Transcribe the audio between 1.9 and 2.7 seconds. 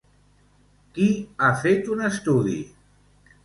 un estudi?